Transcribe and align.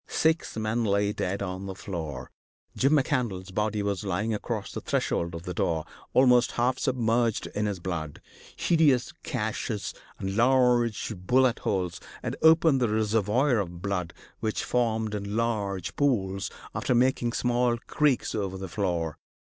Six 0.07 0.57
men 0.57 0.83
lay 0.83 1.13
dead 1.13 1.43
on 1.43 1.67
the 1.67 1.75
floor. 1.75 2.31
Jim 2.75 2.93
McCandlas' 2.93 3.53
body 3.53 3.83
was 3.83 4.03
lying 4.03 4.33
across 4.33 4.71
the 4.71 4.81
threshold 4.81 5.35
of 5.35 5.43
the 5.43 5.53
door, 5.53 5.85
almost 6.13 6.53
half 6.53 6.79
submerged 6.79 7.45
in 7.53 7.67
his 7.67 7.79
blood. 7.79 8.19
Hideous 8.55 9.13
gashes 9.21 9.93
and 10.17 10.35
large 10.35 11.13
bullet 11.15 11.59
holes 11.59 12.01
had 12.23 12.35
opened 12.41 12.81
the 12.81 12.89
reservoir 12.89 13.59
of 13.59 13.83
blood 13.83 14.11
which 14.39 14.63
formed 14.63 15.13
in 15.13 15.35
large 15.37 15.95
pools, 15.95 16.49
after 16.73 16.95
making 16.95 17.33
small 17.33 17.77
creeks 17.85 18.33
over 18.33 18.57
the 18.57 18.67
floor. 18.67 19.19